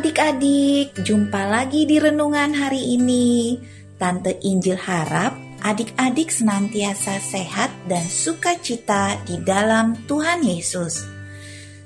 [0.00, 3.58] Adik-adik, jumpa lagi di renungan hari ini.
[4.00, 11.04] Tante Injil harap adik-adik senantiasa sehat dan sukacita di dalam Tuhan Yesus.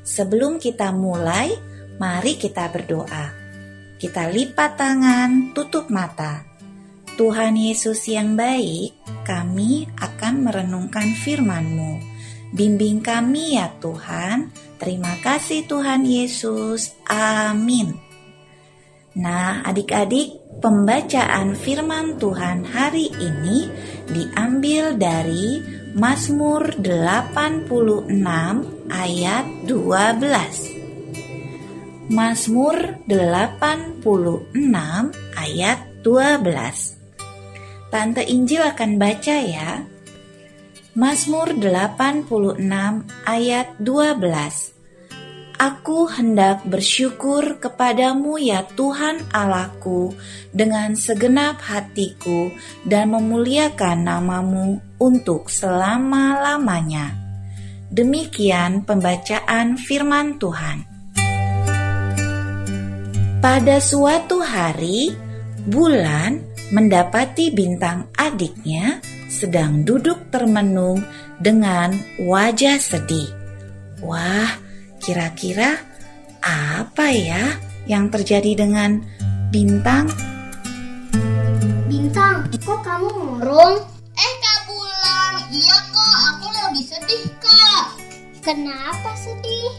[0.04, 1.54] Sebelum kita mulai,
[1.98, 3.34] mari kita berdoa.
[3.98, 6.44] Kita lipat tangan, tutup mata.
[7.14, 12.02] Tuhan Yesus yang baik, kami akan merenungkan firman-Mu.
[12.54, 14.50] Bimbing kami ya Tuhan.
[14.78, 16.94] Terima kasih Tuhan Yesus.
[17.08, 17.96] Amin.
[19.14, 23.70] Nah, adik-adik, pembacaan firman Tuhan hari ini
[24.10, 25.62] diambil dari
[25.94, 27.70] Mazmur 86
[28.90, 32.10] ayat 12.
[32.10, 34.02] Mazmur 86
[35.38, 36.98] ayat 12.
[37.94, 39.86] Tante Injil akan baca ya.
[40.98, 42.26] Mazmur 86
[43.26, 44.73] ayat 12
[45.54, 50.10] Aku hendak bersyukur kepadamu ya Tuhan Allahku
[50.50, 52.50] dengan segenap hatiku
[52.82, 57.14] dan memuliakan namamu untuk selama-lamanya.
[57.86, 60.82] Demikian pembacaan firman Tuhan.
[63.38, 65.14] Pada suatu hari,
[65.70, 66.42] bulan
[66.74, 68.98] mendapati bintang adiknya
[69.30, 70.98] sedang duduk termenung
[71.38, 73.28] dengan wajah sedih.
[74.02, 74.63] Wah,
[75.04, 75.84] kira-kira
[76.40, 79.04] apa ya yang terjadi dengan
[79.52, 80.08] bintang?
[81.84, 83.84] Bintang, kok kamu murung?
[84.16, 88.00] Eh Kak Bulan, iya kok aku lagi sedih Kak.
[88.40, 89.76] Kenapa sedih?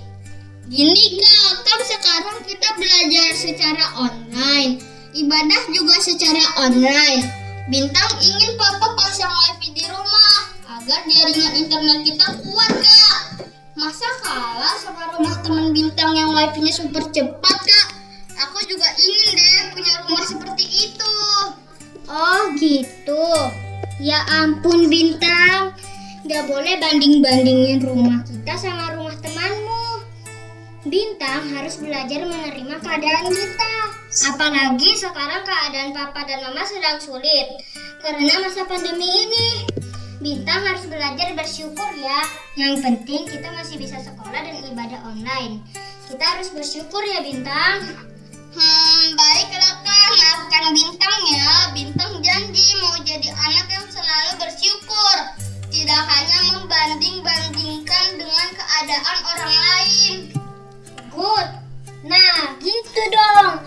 [0.69, 4.77] Gini Kak, kan sekarang kita belajar secara online,
[5.17, 7.25] ibadah juga secara online.
[7.65, 13.21] Bintang ingin papa pasang wifi di rumah agar jaringan internet kita kuat kak.
[13.75, 17.87] Masa kalah sama rumah teman bintang yang wifi-nya super cepat kak?
[18.47, 21.15] Aku juga ingin deh punya rumah seperti itu.
[22.07, 23.27] Oh gitu.
[23.99, 25.75] Ya ampun bintang.
[26.23, 30.07] Gak boleh banding-bandingin rumah kita sama rumah temanmu.
[30.87, 33.75] Bintang harus belajar menerima keadaan kita.
[34.31, 37.59] Apalagi sekarang keadaan papa dan mama sedang sulit
[37.99, 39.67] karena masa pandemi ini.
[40.25, 42.17] Bintang harus belajar bersyukur ya.
[42.57, 45.61] Yang penting kita masih bisa sekolah dan ibadah online.
[46.09, 47.93] Kita harus bersyukur ya Bintang.
[48.57, 51.49] Hmm, baiklah kak, maafkan Bintang ya.
[51.77, 55.17] Bintang janji mau jadi anak yang selalu bersyukur.
[55.69, 60.13] Tidak hanya membanding-bandingkan dengan keadaan orang lain.
[61.13, 61.47] Good.
[62.01, 63.61] Nah, gitu dong.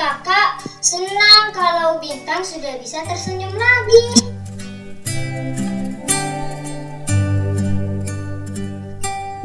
[0.00, 4.30] Kakak senang kalau Bintang sudah bisa tersenyum lagi.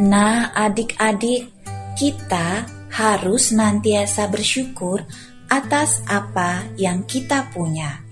[0.06, 1.50] Nah, adik-adik,
[1.98, 5.02] kita harus nantiasa bersyukur
[5.50, 8.06] atas apa yang kita punya.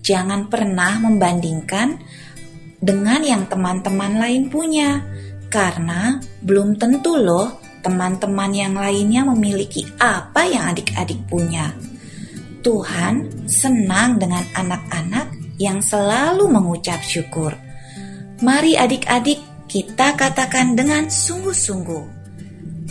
[0.00, 2.00] Jangan pernah membandingkan
[2.80, 5.04] dengan yang teman-teman lain punya,
[5.52, 11.68] karena belum tentu loh teman-teman yang lainnya memiliki apa yang adik-adik punya.
[12.64, 15.30] Tuhan senang dengan anak-anak
[15.60, 17.52] yang selalu mengucap syukur.
[18.42, 22.04] Mari adik-adik kita katakan dengan sungguh-sungguh.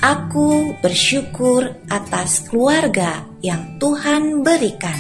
[0.03, 5.00] Aku bersyukur atas keluarga yang Tuhan berikan.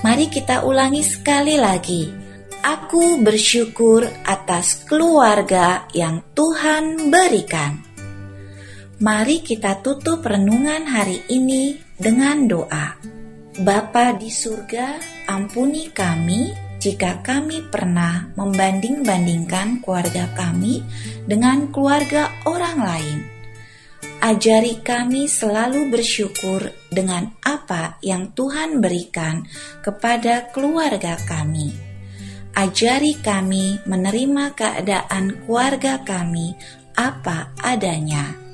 [0.00, 2.08] Mari kita ulangi sekali lagi.
[2.64, 7.76] Aku bersyukur atas keluarga yang Tuhan berikan.
[9.00, 12.96] Mari kita tutup renungan hari ini dengan doa.
[13.60, 14.96] Bapa di surga,
[15.28, 20.80] ampuni kami jika kami pernah membanding-bandingkan keluarga kami
[21.28, 23.18] dengan keluarga orang lain.
[24.20, 29.44] Ajari kami selalu bersyukur dengan apa yang Tuhan berikan
[29.80, 31.72] kepada keluarga kami.
[32.56, 36.52] Ajari kami menerima keadaan keluarga kami
[36.98, 38.50] apa adanya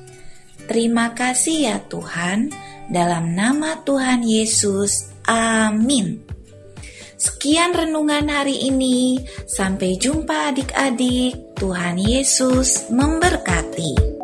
[0.67, 2.51] Terima kasih ya Tuhan,
[2.91, 5.15] dalam nama Tuhan Yesus.
[5.31, 6.36] Amin.
[7.17, 9.25] Sekian renungan hari ini.
[9.49, 11.57] Sampai jumpa adik-adik.
[11.57, 14.16] Tuhan Yesus memberkati.